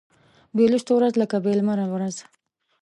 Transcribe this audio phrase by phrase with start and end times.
[0.55, 2.15] بې لوستلو ورځ لکه بې لمره ورځ